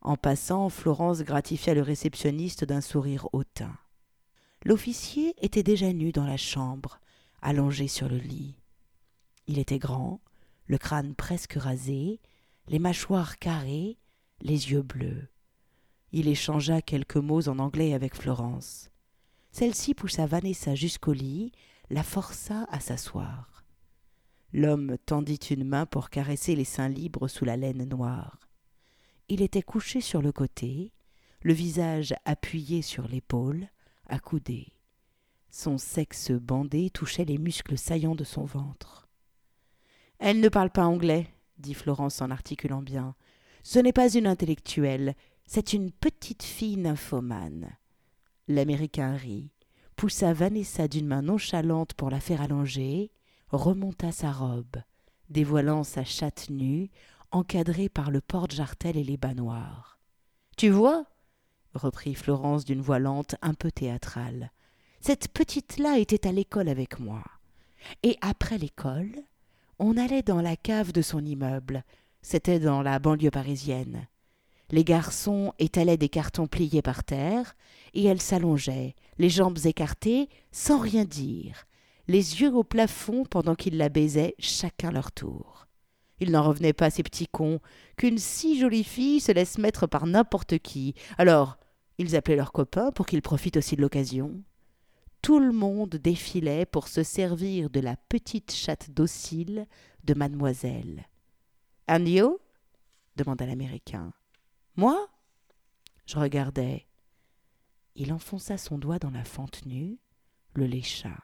En 0.03 0.17
passant, 0.17 0.69
Florence 0.69 1.23
gratifia 1.23 1.75
le 1.75 1.83
réceptionniste 1.83 2.65
d'un 2.65 2.81
sourire 2.81 3.29
hautain. 3.33 3.77
L'officier 4.65 5.35
était 5.45 5.63
déjà 5.63 5.93
nu 5.93 6.13
dans 6.13 6.27
la 6.27 6.37
chambre, 6.37 7.01
allongé 7.41 7.89
sur 7.89 8.09
le 8.09 8.19
lit. 8.19 8.55
Il 9.47 9.59
était 9.59 9.79
grand, 9.79 10.21
le 10.67 10.79
crâne 10.79 11.15
presque 11.15 11.55
rasé, 11.55 12.21
les 12.69 12.79
mâchoires 12.79 13.39
carrées, 13.39 13.99
les 14.41 14.71
yeux 14.71 14.83
bleus. 14.83 15.29
Il 16.13 16.29
échangea 16.29 16.83
quelques 16.83 17.17
mots 17.17 17.49
en 17.49 17.59
anglais 17.59 17.95
avec 17.95 18.15
Florence. 18.15 18.91
Celle-ci 19.53 19.95
poussa 19.95 20.27
Vanessa 20.27 20.75
jusqu'au 20.75 21.13
lit, 21.13 21.53
la 21.91 22.03
força 22.03 22.67
à 22.71 22.81
s'asseoir. 22.81 23.65
L'homme 24.53 24.97
tendit 25.07 25.37
une 25.37 25.65
main 25.65 25.87
pour 25.87 26.11
caresser 26.11 26.57
les 26.57 26.65
seins 26.65 26.89
libres 26.89 27.29
sous 27.29 27.45
la 27.45 27.57
laine 27.57 27.89
noire. 27.89 28.41
Il 29.29 29.43
était 29.43 29.63
couché 29.63 30.01
sur 30.01 30.23
le 30.23 30.33
côté, 30.33 30.93
le 31.43 31.53
visage 31.53 32.15
appuyé 32.25 32.83
sur 32.83 33.09
l'épaule, 33.09 33.69
accoudé. 34.07 34.73
Son 35.51 35.79
sexe 35.79 36.33
bandé 36.33 36.91
touchait 36.91 37.25
les 37.25 37.39
muscles 37.39 37.79
saillants 37.79 38.15
de 38.15 38.25
son 38.25 38.45
ventre. 38.45 39.09
Elle 40.19 40.41
ne 40.41 40.49
parle 40.49 40.71
pas 40.71 40.87
anglais, 40.87 41.29
dit 41.59 41.75
Florence 41.75 42.21
en 42.23 42.31
articulant 42.31 42.83
bien. 42.83 43.15
Ce 43.63 43.79
n'est 43.79 43.93
pas 43.93 44.13
une 44.15 44.27
intellectuelle, 44.27 45.15
c'est 45.47 45.73
une 45.73 45.91
petite 45.91 46.43
fille 46.43 46.77
nymphomane. 46.77 47.77
L'Américain 48.49 49.15
rit, 49.15 49.51
poussa 49.97 50.33
Vanessa 50.33 50.89
d'une 50.89 51.07
main 51.07 51.23
nonchalante 51.23 51.95
pour 51.95 52.11
la 52.11 52.21
faire 52.21 52.43
allonger, 52.43 53.11
remonta 53.51 54.13
sa 54.13 54.33
robe, 54.33 54.77
dévoilant 55.31 55.85
sa 55.85 56.05
chatte 56.05 56.51
nue, 56.51 56.91
encadrée 57.31 57.89
par 57.89 58.11
le 58.11 58.21
porte-jartel 58.21 58.97
et 58.97 59.05
les 59.05 59.17
bas 59.17 59.35
noirs. 59.35 59.99
Tu 60.57 60.71
vois 60.71 61.05
reprit 61.75 62.15
Florence 62.15 62.65
d'une 62.65 62.81
voix 62.81 62.99
lente 62.99 63.37
un 63.43 63.55
peu 63.55 63.71
théâtrale. 63.71 64.51
Cette 65.01 65.29
petite-là 65.29 65.99
était 65.99 66.27
à 66.27 66.33
l'école 66.33 66.69
avec 66.69 66.99
moi. 66.99 67.23
Et 68.03 68.17
après 68.23 68.59
l'école, 68.59 69.15
on 69.79 69.97
allait 69.97 70.23
dans 70.23 70.41
la 70.41 70.57
cave 70.57 70.93
de 70.93 71.03
son 71.03 71.25
immeuble. 71.25 71.85
C'était 72.23 72.59
dans 72.59 72.83
la 72.83 72.99
banlieue 72.99 73.31
parisienne. 73.31 74.07
Les 74.71 74.85
garçons 74.85 75.53
étalaient 75.59 75.97
des 75.97 76.09
cartons 76.09 76.47
pliés 76.47 76.83
par 76.83 77.05
terre, 77.05 77.55
et 77.95 78.05
elle 78.05 78.21
s'allongeait, 78.21 78.95
les 79.19 79.31
jambes 79.31 79.59
écartées, 79.65 80.29
sans 80.51 80.79
rien 80.79 81.05
dire, 81.05 81.67
les 82.09 82.41
yeux 82.41 82.53
au 82.53 82.65
plafond 82.65 83.25
pendant 83.25 83.55
qu'ils 83.55 83.77
la 83.77 83.89
baisaient 83.89 84.35
chacun 84.39 84.91
leur 84.91 85.13
tour. 85.13 85.69
Il 86.19 86.31
n'en 86.33 86.43
revenait 86.43 86.73
pas, 86.73 86.91
ces 86.91 87.03
petits 87.03 87.29
cons, 87.29 87.61
qu'une 87.97 88.19
si 88.19 88.59
jolie 88.59 88.85
fille 88.85 89.21
se 89.21 89.33
laisse 89.33 89.59
mettre 89.59 89.87
par 89.87 90.07
n'importe 90.07 90.59
qui. 90.59 90.95
Alors, 91.19 91.59
Ils 91.99 92.15
appelaient 92.15 92.37
leurs 92.37 92.53
copains 92.53 92.93
pour 92.93 93.07
qu'ils 93.07 93.23
profitent 93.23 93.57
aussi 93.57 93.75
de 93.77 93.81
l'occasion. 93.81 94.43
Tout 95.27 95.41
le 95.41 95.51
monde 95.51 95.97
défilait 95.97 96.67
pour 96.67 96.87
se 96.87 97.03
servir 97.03 97.69
de 97.69 97.81
la 97.81 97.97
petite 97.97 98.53
chatte 98.53 98.93
docile 98.93 99.67
de 100.05 100.15
mademoiselle. 100.15 101.09
And 101.89 102.05
you 102.07 102.39
demanda 103.17 103.45
l'Américain. 103.45 104.13
Moi? 104.77 105.09
Je 106.07 106.17
regardais. 106.17 106.87
Il 107.97 108.13
enfonça 108.13 108.57
son 108.57 108.79
doigt 108.79 109.01
dans 109.01 109.11
la 109.11 109.25
fente 109.25 109.67
nue, 109.67 109.99
le 110.55 110.67
lécha. 110.67 111.19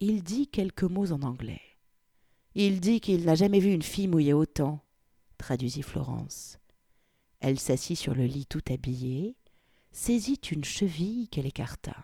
Il 0.00 0.24
dit 0.24 0.48
quelques 0.48 0.82
mots 0.82 1.12
en 1.12 1.22
anglais. 1.22 1.62
Il 2.56 2.80
dit 2.80 3.00
qu'il 3.00 3.26
n'a 3.26 3.36
jamais 3.36 3.60
vu 3.60 3.72
une 3.72 3.82
fille 3.82 4.08
mouiller 4.08 4.32
autant, 4.32 4.84
traduisit 5.38 5.82
Florence. 5.82 6.58
Elle 7.38 7.60
s'assit 7.60 7.96
sur 7.96 8.16
le 8.16 8.26
lit 8.26 8.46
tout 8.46 8.64
habillée, 8.70 9.36
saisit 9.92 10.40
une 10.50 10.64
cheville 10.64 11.28
qu'elle 11.28 11.46
écarta. 11.46 11.94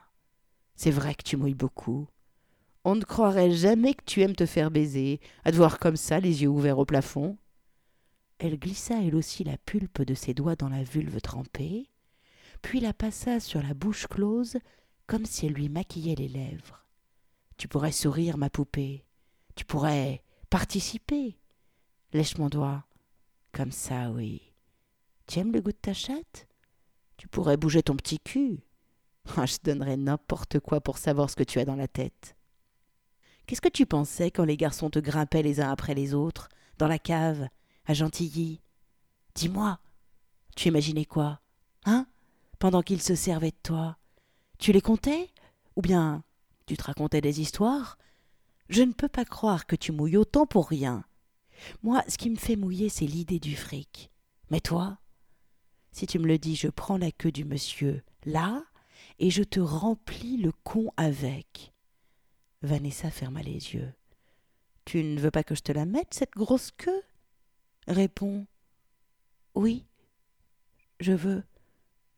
C'est 0.82 0.90
vrai 0.90 1.14
que 1.14 1.22
tu 1.22 1.36
mouilles 1.36 1.52
beaucoup. 1.52 2.08
On 2.84 2.94
ne 2.94 3.04
croirait 3.04 3.50
jamais 3.50 3.92
que 3.92 4.02
tu 4.06 4.22
aimes 4.22 4.34
te 4.34 4.46
faire 4.46 4.70
baiser, 4.70 5.20
à 5.44 5.52
te 5.52 5.56
voir 5.58 5.78
comme 5.78 5.98
ça, 5.98 6.20
les 6.20 6.40
yeux 6.40 6.48
ouverts 6.48 6.78
au 6.78 6.86
plafond. 6.86 7.36
Elle 8.38 8.58
glissa 8.58 8.94
elle 9.02 9.14
aussi 9.14 9.44
la 9.44 9.58
pulpe 9.58 10.00
de 10.00 10.14
ses 10.14 10.32
doigts 10.32 10.56
dans 10.56 10.70
la 10.70 10.82
vulve 10.82 11.20
trempée, 11.20 11.90
puis 12.62 12.80
la 12.80 12.94
passa 12.94 13.40
sur 13.40 13.62
la 13.62 13.74
bouche 13.74 14.06
close 14.06 14.56
comme 15.06 15.26
si 15.26 15.44
elle 15.44 15.52
lui 15.52 15.68
maquillait 15.68 16.14
les 16.14 16.28
lèvres. 16.28 16.86
Tu 17.58 17.68
pourrais 17.68 17.92
sourire, 17.92 18.38
ma 18.38 18.48
poupée. 18.48 19.04
Tu 19.56 19.66
pourrais 19.66 20.22
participer. 20.48 21.36
Lèche 22.14 22.38
mon 22.38 22.48
doigt. 22.48 22.86
Comme 23.52 23.70
ça, 23.70 24.10
oui. 24.12 24.54
Tu 25.26 25.40
aimes 25.40 25.52
le 25.52 25.60
goût 25.60 25.72
de 25.72 25.76
ta 25.76 25.92
chatte? 25.92 26.48
Tu 27.18 27.28
pourrais 27.28 27.58
bouger 27.58 27.82
ton 27.82 27.96
petit 27.96 28.18
cul. 28.18 28.62
Ah, 29.36 29.46
je 29.46 29.58
donnerais 29.62 29.96
n'importe 29.96 30.58
quoi 30.60 30.80
pour 30.80 30.98
savoir 30.98 31.30
ce 31.30 31.36
que 31.36 31.44
tu 31.44 31.58
as 31.58 31.64
dans 31.64 31.76
la 31.76 31.88
tête. 31.88 32.36
Qu'est-ce 33.46 33.60
que 33.60 33.68
tu 33.68 33.86
pensais 33.86 34.30
quand 34.30 34.44
les 34.44 34.56
garçons 34.56 34.90
te 34.90 34.98
grimpaient 34.98 35.42
les 35.42 35.60
uns 35.60 35.70
après 35.70 35.94
les 35.94 36.14
autres, 36.14 36.48
dans 36.78 36.88
la 36.88 36.98
cave, 36.98 37.48
à 37.86 37.94
Gentilly? 37.94 38.60
Dis-moi, 39.34 39.78
tu 40.56 40.68
imaginais 40.68 41.04
quoi 41.04 41.40
Hein 41.84 42.06
Pendant 42.58 42.82
qu'ils 42.82 43.02
se 43.02 43.14
servaient 43.14 43.50
de 43.50 43.56
toi? 43.62 43.96
Tu 44.58 44.72
les 44.72 44.80
comptais 44.80 45.30
Ou 45.76 45.82
bien 45.82 46.22
tu 46.66 46.76
te 46.76 46.84
racontais 46.84 47.20
des 47.20 47.40
histoires? 47.40 47.98
Je 48.68 48.82
ne 48.82 48.92
peux 48.92 49.08
pas 49.08 49.24
croire 49.24 49.66
que 49.66 49.74
tu 49.74 49.90
mouilles 49.90 50.16
autant 50.16 50.46
pour 50.46 50.68
rien. 50.68 51.04
Moi, 51.82 52.04
ce 52.06 52.16
qui 52.16 52.30
me 52.30 52.36
fait 52.36 52.56
mouiller, 52.56 52.88
c'est 52.88 53.06
l'idée 53.06 53.40
du 53.40 53.56
fric. 53.56 54.12
Mais 54.50 54.60
toi? 54.60 54.98
Si 55.90 56.06
tu 56.06 56.20
me 56.20 56.26
le 56.28 56.38
dis, 56.38 56.54
je 56.54 56.68
prends 56.68 56.96
la 56.96 57.10
queue 57.10 57.32
du 57.32 57.44
monsieur, 57.44 58.04
là, 58.24 58.62
et 59.20 59.30
je 59.30 59.42
te 59.42 59.60
remplis 59.60 60.38
le 60.38 60.50
con 60.64 60.90
avec. 60.96 61.72
Vanessa 62.62 63.10
ferma 63.10 63.42
les 63.42 63.74
yeux. 63.74 63.92
Tu 64.86 65.04
ne 65.04 65.20
veux 65.20 65.30
pas 65.30 65.44
que 65.44 65.54
je 65.54 65.60
te 65.60 65.72
la 65.72 65.84
mette, 65.84 66.14
cette 66.14 66.32
grosse 66.32 66.70
queue? 66.72 67.02
Réponds. 67.86 68.46
Oui, 69.54 69.84
je 70.98 71.12
veux. 71.12 71.44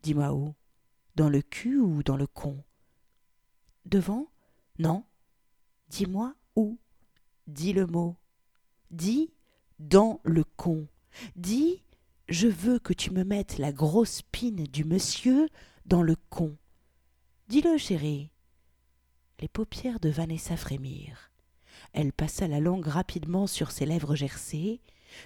Dis-moi 0.02 0.32
où? 0.32 0.54
Dans 1.16 1.28
le 1.28 1.42
cul 1.42 1.76
ou 1.76 2.02
dans 2.02 2.16
le 2.16 2.26
con? 2.26 2.62
Devant? 3.85 4.28
Non. 4.78 5.04
Dis-moi 5.88 6.35
où? 6.56 6.78
Dis 7.49 7.73
le 7.73 7.87
mot. 7.87 8.16
Dis 8.90 9.32
dans 9.80 10.21
le 10.23 10.44
con. 10.44 10.87
Dis 11.35 11.82
je 12.28 12.47
veux 12.47 12.78
que 12.78 12.92
tu 12.92 13.11
me 13.11 13.25
mettes 13.25 13.59
la 13.59 13.73
grosse 13.73 14.23
pine 14.23 14.64
du 14.64 14.85
monsieur 14.85 15.49
dans 15.85 16.02
le 16.02 16.16
con. 16.30 16.56
Dis-le, 17.52 17.76
chérie. 17.76 18.30
Les 19.40 19.47
paupières 19.47 20.00
de 20.00 20.09
Vanessa 20.09 20.56
frémirent. 20.56 21.30
Elle 21.92 22.14
passa 22.14 22.49
la 22.49 22.61
langue 22.61 22.87
rapidement 22.87 23.47
sur 23.47 23.73
ses 23.73 23.85
lèvres 23.85 24.16
gercées, 24.16 24.80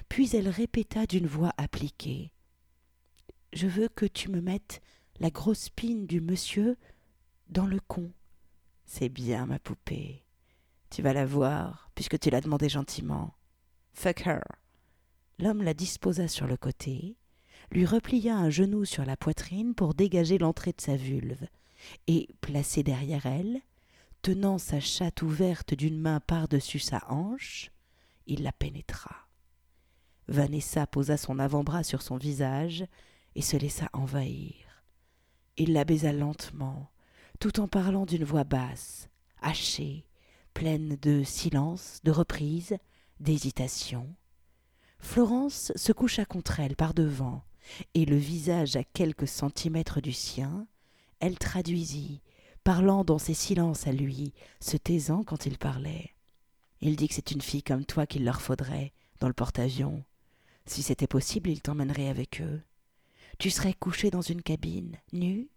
puis 0.08 0.28
elle 0.34 0.48
répéta 0.48 1.06
d'une 1.06 1.28
voix 1.28 1.52
appliquée. 1.56 2.32
Je 3.52 3.68
veux 3.68 3.86
que 3.86 4.06
tu 4.06 4.28
me 4.28 4.40
mettes 4.40 4.80
la 5.20 5.30
grosse 5.30 5.68
pine 5.68 6.08
du 6.08 6.20
monsieur 6.20 6.76
dans 7.48 7.64
le 7.64 7.78
con. 7.78 8.10
C'est 8.86 9.08
bien, 9.08 9.46
ma 9.46 9.60
poupée. 9.60 10.24
Tu 10.90 11.02
vas 11.02 11.12
la 11.12 11.26
voir, 11.26 11.92
puisque 11.94 12.18
tu 12.18 12.30
l'as 12.30 12.40
demandé 12.40 12.68
gentiment. 12.68 13.36
Fuck 13.92 14.26
her. 14.26 14.42
L'homme 15.38 15.62
la 15.62 15.74
disposa 15.74 16.26
sur 16.26 16.48
le 16.48 16.56
côté, 16.56 17.18
lui 17.70 17.86
replia 17.86 18.36
un 18.36 18.50
genou 18.50 18.84
sur 18.84 19.04
la 19.04 19.16
poitrine 19.16 19.76
pour 19.76 19.94
dégager 19.94 20.38
l'entrée 20.38 20.72
de 20.72 20.80
sa 20.80 20.96
vulve, 20.96 21.46
et, 22.06 22.28
placé 22.40 22.82
derrière 22.82 23.26
elle, 23.26 23.60
tenant 24.22 24.58
sa 24.58 24.80
chatte 24.80 25.22
ouverte 25.22 25.74
d'une 25.74 25.98
main 26.00 26.20
par-dessus 26.20 26.78
sa 26.78 27.02
hanche, 27.08 27.70
il 28.26 28.42
la 28.42 28.52
pénétra. 28.52 29.28
Vanessa 30.28 30.86
posa 30.86 31.16
son 31.16 31.38
avant-bras 31.38 31.84
sur 31.84 32.02
son 32.02 32.16
visage 32.16 32.84
et 33.34 33.42
se 33.42 33.56
laissa 33.56 33.88
envahir. 33.92 34.54
Il 35.56 35.72
la 35.72 35.84
baisa 35.84 36.12
lentement, 36.12 36.90
tout 37.38 37.60
en 37.60 37.68
parlant 37.68 38.06
d'une 38.06 38.24
voix 38.24 38.44
basse, 38.44 39.08
hachée, 39.40 40.06
pleine 40.54 40.96
de 40.96 41.22
silence, 41.22 42.00
de 42.02 42.10
reprise, 42.10 42.76
d'hésitation. 43.20 44.14
Florence 44.98 45.72
se 45.76 45.92
coucha 45.92 46.24
contre 46.24 46.60
elle 46.60 46.76
par 46.76 46.94
devant, 46.94 47.44
et 47.94 48.04
le 48.04 48.16
visage 48.16 48.76
à 48.76 48.84
quelques 48.84 49.28
centimètres 49.28 50.00
du 50.00 50.12
sien, 50.12 50.66
elle 51.20 51.38
traduisit, 51.38 52.20
parlant 52.64 53.04
dans 53.04 53.18
ses 53.18 53.34
silences 53.34 53.86
à 53.86 53.92
lui, 53.92 54.32
se 54.60 54.76
taisant 54.76 55.22
quand 55.24 55.46
il 55.46 55.58
parlait. 55.58 56.10
Il 56.80 56.96
dit 56.96 57.08
que 57.08 57.14
c'est 57.14 57.30
une 57.30 57.40
fille 57.40 57.62
comme 57.62 57.84
toi 57.84 58.06
qu'il 58.06 58.24
leur 58.24 58.40
faudrait, 58.40 58.92
dans 59.20 59.28
le 59.28 59.34
porte-avions. 59.34 60.04
Si 60.66 60.82
c'était 60.82 61.06
possible, 61.06 61.48
il 61.48 61.62
t'emmènerait 61.62 62.08
avec 62.08 62.40
eux. 62.40 62.60
Tu 63.38 63.50
serais 63.50 63.74
couché 63.74 64.10
dans 64.10 64.22
une 64.22 64.42
cabine, 64.42 64.96
nu, 65.12 65.48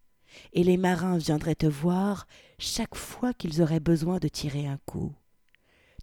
et 0.53 0.63
les 0.63 0.77
marins 0.77 1.17
viendraient 1.17 1.55
te 1.55 1.65
voir 1.65 2.27
chaque 2.57 2.95
fois 2.95 3.33
qu'ils 3.33 3.61
auraient 3.61 3.79
besoin 3.79 4.19
de 4.19 4.27
tirer 4.27 4.67
un 4.67 4.79
coup. 4.85 5.13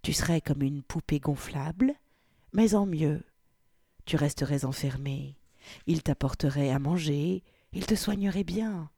Tu 0.03 0.13
serais 0.13 0.41
comme 0.41 0.61
une 0.61 0.83
poupée 0.83 1.19
gonflable, 1.19 1.93
mais 2.53 2.75
en 2.75 2.85
mieux. 2.85 3.23
Tu 4.05 4.15
resterais 4.15 4.65
enfermé. 4.65 5.37
Il 5.85 6.03
t'apporterait 6.03 6.71
à 6.71 6.79
manger, 6.79 7.43
il 7.73 7.85
te 7.85 7.95
soignerait 7.95 8.43
bien. 8.43 8.89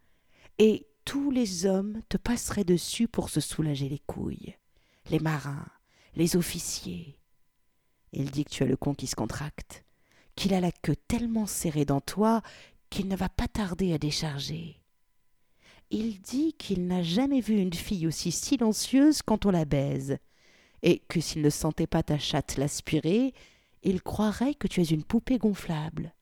Et 0.60 0.88
tous 1.06 1.32
les 1.32 1.66
hommes 1.66 2.02
te 2.10 2.18
passeraient 2.18 2.66
dessus 2.66 3.08
pour 3.08 3.30
se 3.30 3.40
soulager 3.40 3.88
les 3.88 4.00
couilles. 4.00 4.56
Les 5.10 5.20
marins, 5.20 5.66
les 6.16 6.36
officiers. 6.36 7.18
Il 8.12 8.30
dit 8.30 8.44
que 8.44 8.52
tu 8.52 8.64
as 8.64 8.68
le 8.68 8.76
con 8.76 8.94
qui 8.94 9.08
se 9.08 9.16
contracte, 9.16 9.86
qu'il 10.36 10.54
a 10.54 10.60
la 10.60 10.72
queue 10.72 10.98
tellement 11.08 11.46
serrée 11.46 11.86
dans 11.86 12.02
toi 12.02 12.42
qu'il 12.90 13.08
ne 13.08 13.16
va 13.16 13.30
pas 13.30 13.48
tarder 13.48 13.94
à 13.94 13.98
décharger. 13.98 14.82
Il 15.92 16.22
dit 16.22 16.54
qu'il 16.54 16.88
n'a 16.88 17.04
jamais 17.04 17.40
vu 17.40 17.58
une 17.58 17.74
fille 17.74 18.06
aussi 18.06 18.32
silencieuse 18.32 19.22
quand 19.22 19.46
on 19.46 19.52
la 19.52 19.66
baise, 19.66 20.18
et 20.84 21.00
que 21.08 21.22
s'il 21.22 21.42
ne 21.42 21.50
sentait 21.50 21.88
pas 21.88 22.04
ta 22.04 22.20
chatte 22.20 22.58
l'aspirer, 22.58 23.34
il 23.84 24.02
croirait 24.02 24.56
que 24.56 24.68
tu 24.68 24.82
es 24.82 24.86
une 24.86 25.04
poupée 25.04 25.38
gonflable. 25.38 26.14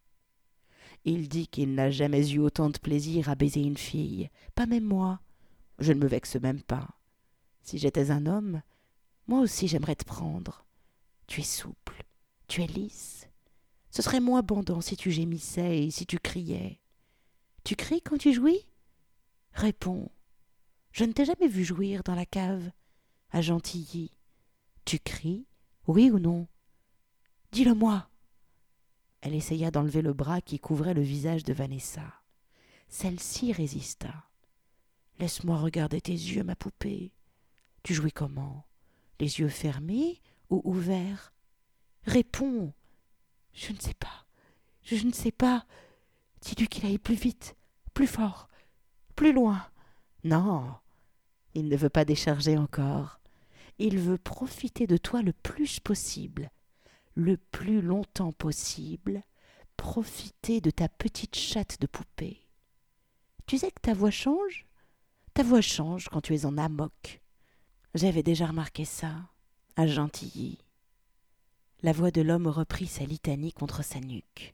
Il 1.10 1.30
dit 1.30 1.48
qu'il 1.48 1.74
n'a 1.74 1.90
jamais 1.90 2.32
eu 2.32 2.40
autant 2.40 2.70
de 2.70 2.78
plaisir 2.78 3.30
à 3.30 3.36
baiser 3.36 3.62
une 3.62 3.78
fille, 3.78 4.30
pas 4.56 4.66
même 4.66 4.84
moi. 4.84 5.22
Je 5.80 5.94
ne 5.94 6.00
me 6.00 6.06
vexe 6.06 6.36
même 6.36 6.62
pas. 6.62 7.00
Si 7.62 7.78
j'étais 7.78 8.12
un 8.12 8.26
homme, 8.26 8.62
moi 9.26 9.40
aussi 9.40 9.70
j'aimerais 9.70 9.96
te 9.96 10.04
prendre. 10.04 10.66
Tu 11.26 11.40
es 11.40 11.46
souple, 11.46 12.04
tu 12.50 12.62
es 12.62 12.68
lisse. 12.68 13.30
Ce 13.90 14.02
serait 14.02 14.20
moins 14.20 14.40
abondant 14.40 14.82
si 14.82 14.98
tu 14.98 15.10
gémissais 15.10 15.86
et 15.86 15.92
si 15.92 16.06
tu 16.06 16.20
criais. 16.20 16.82
Tu 17.64 17.78
cries 17.78 18.02
quand 18.02 18.18
tu 18.18 18.34
jouis? 18.34 18.68
Réponds. 19.54 20.12
Je 20.92 21.06
ne 21.06 21.14
t'ai 21.14 21.24
jamais 21.24 21.48
vu 21.48 21.64
jouir 21.64 22.04
dans 22.04 22.16
la 22.16 22.26
cave, 22.26 22.70
à 23.32 23.40
Gentilly. 23.42 24.12
Tu 24.84 25.00
cries, 25.00 25.48
oui 25.88 26.12
ou 26.12 26.20
non? 26.20 26.50
Dis-le-moi. 27.54 28.10
Elle 29.22 29.36
essaya 29.36 29.72
d'enlever 29.72 30.02
le 30.02 30.14
bras 30.14 30.42
qui 30.42 30.60
couvrait 30.60 30.94
le 30.94 31.02
visage 31.02 31.44
de 31.44 31.54
Vanessa. 31.54 32.22
Celle-ci 32.88 33.52
résista. 33.52 34.14
Laisse-moi 35.20 35.58
regarder 35.58 36.00
tes 36.00 36.14
yeux, 36.14 36.44
ma 36.44 36.56
poupée. 36.56 37.12
Tu 37.84 37.94
jouis 37.94 38.12
comment? 38.12 38.66
Les 39.20 39.40
yeux 39.40 39.50
fermés 39.50 40.22
ou 40.50 40.62
ouverts? 40.64 41.34
Réponds. 42.04 42.74
Je 43.54 43.74
ne 43.74 43.80
sais 43.80 43.96
pas. 43.96 44.26
Je 44.84 45.06
ne 45.06 45.12
sais 45.12 45.32
pas. 45.32 45.66
Dis-lui 46.42 46.68
qu'il 46.68 46.86
aille 46.86 47.00
plus 47.00 47.16
vite, 47.16 47.56
plus 47.94 48.08
fort, 48.08 48.48
plus 49.16 49.34
loin. 49.34 49.66
Non. 50.24 50.76
Il 51.54 51.68
ne 51.68 51.76
veut 51.76 51.90
pas 51.90 52.06
décharger 52.06 52.58
encore. 52.58 53.20
Il 53.80 53.98
veut 54.00 54.18
profiter 54.18 54.88
de 54.88 54.98
toi 54.98 55.22
le 55.22 55.34
plus 55.34 55.80
possible, 55.80 56.52
le 57.18 57.36
plus 57.36 57.82
longtemps 57.82 58.32
possible, 58.32 59.24
profiter 59.76 60.62
de 60.62 60.70
ta 60.70 60.88
petite 60.88 61.36
chatte 61.36 61.82
de 61.82 61.88
poupée. 61.88 62.48
Tu 63.48 63.58
sais 63.58 63.72
que 63.72 63.82
ta 63.82 63.96
voix 63.96 64.12
change? 64.12 64.68
Ta 65.34 65.42
voix 65.42 65.62
change 65.62 66.10
quand 66.10 66.22
tu 66.22 66.36
es 66.36 66.46
en 66.46 66.60
amok. 66.60 67.22
J'avais 67.96 68.22
déjà 68.22 68.46
remarqué 68.46 68.86
ça, 68.86 69.16
à 69.76 69.88
Gentilly. 69.88 70.60
La 71.82 71.92
voix 71.92 72.12
de 72.12 72.22
l'homme 72.22 72.46
reprit 72.46 72.86
sa 72.86 73.04
litanie 73.04 73.52
contre 73.52 73.84
sa 73.84 74.00
nuque. 74.00 74.54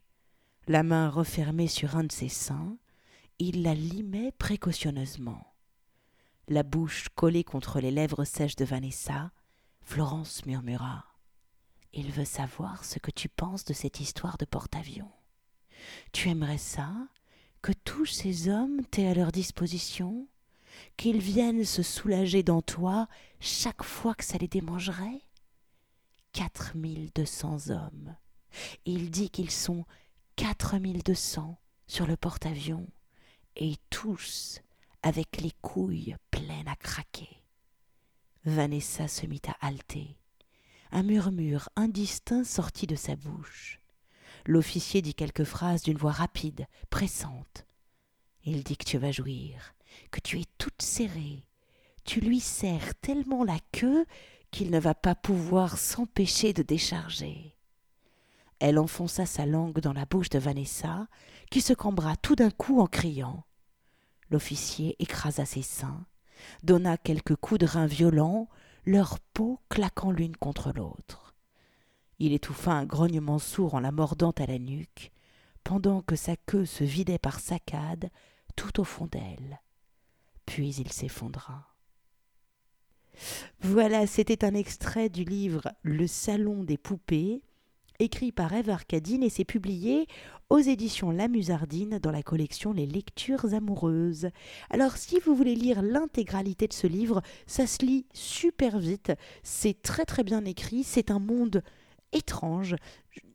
La 0.66 0.82
main 0.82 1.10
refermée 1.10 1.68
sur 1.68 1.96
un 1.96 2.04
de 2.04 2.12
ses 2.12 2.30
seins, 2.30 2.78
il 3.38 3.62
la 3.62 3.74
limait 3.74 4.32
précautionneusement. 4.32 5.52
La 6.48 6.62
bouche 6.62 7.10
collée 7.14 7.44
contre 7.44 7.80
les 7.80 7.90
lèvres 7.90 8.24
sèches 8.24 8.56
de 8.56 8.64
Vanessa, 8.64 9.32
Florence 9.82 10.46
murmura. 10.46 11.13
Il 11.96 12.10
veut 12.10 12.24
savoir 12.24 12.84
ce 12.84 12.98
que 12.98 13.12
tu 13.12 13.28
penses 13.28 13.64
de 13.64 13.72
cette 13.72 14.00
histoire 14.00 14.36
de 14.36 14.44
porte-avions. 14.44 15.12
Tu 16.12 16.28
aimerais 16.28 16.58
ça 16.58 16.92
Que 17.62 17.72
tous 17.72 18.06
ces 18.06 18.48
hommes 18.48 18.84
t'aient 18.90 19.06
à 19.06 19.14
leur 19.14 19.30
disposition 19.30 20.26
Qu'ils 20.96 21.20
viennent 21.20 21.64
se 21.64 21.84
soulager 21.84 22.42
dans 22.42 22.62
toi 22.62 23.06
chaque 23.38 23.84
fois 23.84 24.16
que 24.16 24.24
ça 24.24 24.38
les 24.38 24.48
démangerait? 24.48 25.22
Quatre 26.32 26.76
mille 26.76 27.10
deux 27.14 27.26
cents 27.26 27.70
hommes. 27.70 28.16
Il 28.84 29.12
dit 29.12 29.30
qu'ils 29.30 29.52
sont 29.52 29.84
quatre 30.34 30.76
mille 30.78 31.04
deux 31.04 31.14
cents 31.14 31.60
sur 31.86 32.08
le 32.08 32.16
porte-avions, 32.16 32.88
et 33.54 33.76
tous 33.90 34.60
avec 35.02 35.40
les 35.40 35.52
couilles 35.62 36.16
pleines 36.32 36.66
à 36.66 36.74
craquer. 36.74 37.28
Vanessa 38.44 39.06
se 39.06 39.26
mit 39.26 39.42
à 39.46 39.66
halter. 39.66 40.16
Un 40.96 41.02
murmure 41.02 41.70
indistinct 41.74 42.44
sortit 42.44 42.86
de 42.86 42.94
sa 42.94 43.16
bouche. 43.16 43.80
L'officier 44.46 45.02
dit 45.02 45.14
quelques 45.14 45.42
phrases 45.42 45.82
d'une 45.82 45.98
voix 45.98 46.12
rapide, 46.12 46.66
pressante. 46.88 47.66
Il 48.44 48.62
dit 48.62 48.76
que 48.76 48.84
tu 48.84 48.96
vas 48.96 49.10
jouir, 49.10 49.74
que 50.12 50.20
tu 50.20 50.38
es 50.38 50.44
toute 50.56 50.80
serrée. 50.80 51.48
Tu 52.04 52.20
lui 52.20 52.38
serres 52.38 52.94
tellement 53.00 53.42
la 53.42 53.58
queue 53.72 54.06
qu'il 54.52 54.70
ne 54.70 54.78
va 54.78 54.94
pas 54.94 55.16
pouvoir 55.16 55.78
s'empêcher 55.78 56.52
de 56.52 56.62
décharger. 56.62 57.56
Elle 58.60 58.78
enfonça 58.78 59.26
sa 59.26 59.46
langue 59.46 59.80
dans 59.80 59.94
la 59.94 60.06
bouche 60.06 60.30
de 60.30 60.38
Vanessa, 60.38 61.08
qui 61.50 61.60
se 61.60 61.72
cambra 61.72 62.14
tout 62.14 62.36
d'un 62.36 62.52
coup 62.52 62.80
en 62.80 62.86
criant. 62.86 63.42
L'officier 64.30 64.94
écrasa 65.00 65.44
ses 65.44 65.62
seins, 65.62 66.06
donna 66.62 66.96
quelques 66.96 67.34
coups 67.34 67.62
de 67.62 67.66
rein 67.66 67.86
violents, 67.86 68.48
leur 68.86 69.18
peau 69.20 69.60
claquant 69.68 70.10
l'une 70.10 70.36
contre 70.36 70.72
l'autre. 70.72 71.34
Il 72.18 72.32
étouffa 72.32 72.72
un 72.72 72.84
grognement 72.84 73.38
sourd 73.38 73.74
en 73.74 73.80
la 73.80 73.92
mordant 73.92 74.32
à 74.32 74.46
la 74.46 74.58
nuque, 74.58 75.10
pendant 75.62 76.02
que 76.02 76.16
sa 76.16 76.36
queue 76.36 76.66
se 76.66 76.84
vidait 76.84 77.18
par 77.18 77.40
saccades 77.40 78.10
tout 78.56 78.80
au 78.80 78.84
fond 78.84 79.06
d'elle. 79.06 79.60
Puis 80.46 80.74
il 80.76 80.92
s'effondra. 80.92 81.74
Voilà, 83.60 84.06
c'était 84.06 84.44
un 84.44 84.54
extrait 84.54 85.08
du 85.08 85.24
livre 85.24 85.72
Le 85.82 86.06
Salon 86.06 86.64
des 86.64 86.78
poupées, 86.78 87.42
écrit 87.98 88.32
par 88.32 88.52
Ève 88.52 88.70
Arcadine 88.70 89.22
et 89.22 89.30
c'est 89.30 89.44
publié 89.44 90.06
aux 90.50 90.58
éditions 90.58 91.10
La 91.10 91.28
Musardine 91.28 91.98
dans 91.98 92.10
la 92.10 92.22
collection 92.22 92.72
Les 92.72 92.86
Lectures 92.86 93.54
Amoureuses. 93.54 94.28
Alors 94.70 94.96
si 94.96 95.18
vous 95.20 95.34
voulez 95.34 95.54
lire 95.54 95.82
l'intégralité 95.82 96.66
de 96.66 96.72
ce 96.72 96.86
livre, 96.86 97.22
ça 97.46 97.66
se 97.66 97.84
lit 97.84 98.06
super 98.12 98.78
vite, 98.78 99.12
c'est 99.42 99.80
très 99.82 100.04
très 100.04 100.24
bien 100.24 100.44
écrit, 100.44 100.82
c'est 100.84 101.10
un 101.10 101.18
monde 101.18 101.62
étrange. 102.12 102.76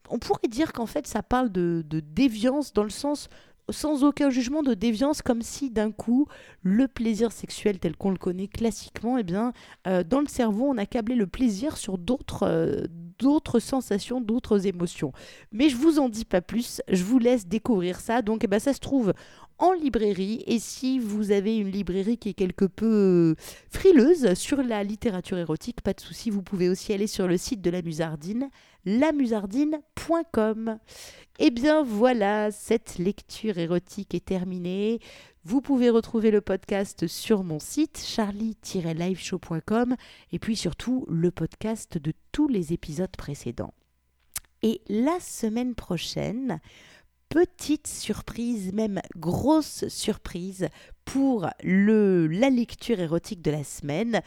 On 0.09 0.19
pourrait 0.19 0.47
dire 0.47 0.73
qu'en 0.73 0.85
fait 0.85 1.07
ça 1.07 1.23
parle 1.23 1.51
de, 1.51 1.83
déviance 1.83 2.73
dans 2.73 2.83
le 2.83 2.89
sens 2.89 3.29
sans 3.69 4.03
aucun 4.03 4.31
jugement 4.31 4.63
de 4.63 4.73
déviance, 4.73 5.21
comme 5.21 5.43
si 5.43 5.69
d'un 5.69 5.91
coup, 5.91 6.27
le 6.63 6.87
plaisir 6.87 7.31
sexuel 7.31 7.77
tel 7.77 7.95
qu'on 7.95 8.09
le 8.09 8.17
connaît 8.17 8.47
classiquement, 8.47 9.19
eh 9.19 9.23
bien, 9.23 9.53
euh, 9.85 10.03
dans 10.03 10.21
le 10.21 10.27
cerveau, 10.27 10.65
on 10.67 10.77
a 10.79 10.87
câblé 10.87 11.13
le 11.13 11.27
plaisir 11.27 11.77
sur 11.77 11.99
d'autres 11.99 12.47
euh, 12.47 12.87
d'autres 13.19 13.59
sensations, 13.59 14.21
d'autres 14.21 14.65
émotions. 14.65 15.11
Mais 15.51 15.69
je 15.69 15.75
vous 15.75 15.99
en 15.99 16.09
dis 16.09 16.25
pas 16.25 16.41
plus, 16.41 16.81
je 16.87 17.03
vous 17.03 17.19
laisse 17.19 17.45
découvrir 17.47 17.99
ça. 17.99 18.21
Donc, 18.21 18.43
eh 18.43 18.47
ben, 18.47 18.59
ça 18.59 18.73
se 18.73 18.79
trouve 18.79 19.13
en 19.59 19.73
librairie. 19.73 20.43
Et 20.47 20.57
si 20.59 20.97
vous 20.99 21.31
avez 21.31 21.57
une 21.57 21.69
librairie 21.69 22.17
qui 22.17 22.29
est 22.29 22.33
quelque 22.33 22.65
peu 22.65 22.85
euh, 22.85 23.35
frileuse 23.69 24.33
sur 24.33 24.63
la 24.63 24.83
littérature 24.83 25.37
érotique, 25.37 25.81
pas 25.81 25.93
de 25.93 26.01
souci, 26.01 26.29
vous 26.29 26.41
pouvez 26.41 26.69
aussi 26.69 26.91
aller 26.93 27.07
sur 27.07 27.27
le 27.27 27.37
site 27.37 27.61
de 27.61 27.69
la 27.69 27.81
Musardine, 27.81 28.49
lamusardine.com. 28.85 30.79
Eh 31.39 31.51
bien 31.51 31.83
voilà, 31.83 32.51
cette 32.51 32.97
lecture 32.97 33.57
érotique 33.57 34.15
est 34.15 34.25
terminée. 34.25 34.99
Vous 35.45 35.61
pouvez 35.61 35.89
retrouver 35.89 36.31
le 36.31 36.41
podcast 36.41 37.07
sur 37.07 37.43
mon 37.43 37.59
site 37.59 37.97
charlie-liveshow.com 37.97 39.95
et 40.31 40.39
puis 40.39 40.55
surtout 40.55 41.05
le 41.09 41.31
podcast 41.31 41.97
de 41.97 42.13
tous 42.31 42.47
les 42.47 42.73
épisodes 42.73 43.15
précédents. 43.17 43.73
Et 44.61 44.81
la 44.89 45.19
semaine 45.21 45.75
prochaine, 45.75 46.59
petite 47.29 47.87
surprise, 47.87 48.73
même 48.73 49.01
grosse 49.15 49.87
surprise 49.87 50.67
pour 51.05 51.47
le, 51.63 52.27
la 52.27 52.49
lecture 52.49 52.99
érotique 52.99 53.41
de 53.41 53.51
la 53.51 53.63
semaine. 53.63 54.21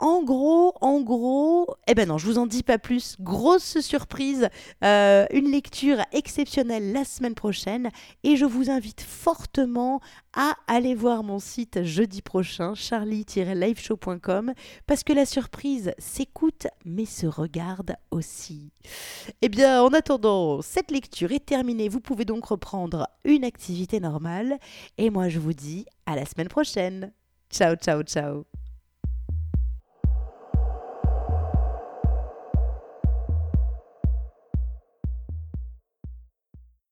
En 0.00 0.22
gros, 0.22 0.74
en 0.80 1.00
gros, 1.00 1.76
eh 1.86 1.94
ben 1.94 2.08
non, 2.08 2.18
je 2.18 2.26
vous 2.26 2.38
en 2.38 2.46
dis 2.46 2.64
pas 2.64 2.78
plus. 2.78 3.16
Grosse 3.20 3.80
surprise, 3.80 4.48
euh, 4.82 5.24
une 5.32 5.50
lecture 5.50 5.98
exceptionnelle 6.12 6.92
la 6.92 7.04
semaine 7.04 7.34
prochaine 7.34 7.90
et 8.24 8.36
je 8.36 8.44
vous 8.44 8.70
invite 8.70 9.02
fortement 9.02 10.00
à 10.32 10.56
aller 10.66 10.96
voir 10.96 11.22
mon 11.22 11.38
site 11.38 11.84
jeudi 11.84 12.22
prochain, 12.22 12.74
charlie-liveshow.com, 12.74 14.52
parce 14.86 15.04
que 15.04 15.12
la 15.12 15.26
surprise 15.26 15.92
s'écoute 15.98 16.66
mais 16.84 17.06
se 17.06 17.26
regarde 17.26 17.94
aussi. 18.10 18.72
Eh 19.42 19.48
bien, 19.48 19.80
en 19.82 19.92
attendant, 19.92 20.60
cette 20.60 20.90
lecture 20.90 21.30
est 21.30 21.46
terminée. 21.46 21.88
Vous 21.88 22.00
pouvez 22.00 22.24
donc 22.24 22.46
reprendre 22.46 23.06
une 23.24 23.44
activité 23.44 24.00
normale 24.00 24.58
et 24.98 25.10
moi 25.10 25.28
je 25.28 25.38
vous 25.38 25.52
dis 25.52 25.86
à 26.06 26.16
la 26.16 26.26
semaine 26.26 26.48
prochaine. 26.48 27.12
Ciao, 27.48 27.76
ciao, 27.76 28.02
ciao. 28.02 28.44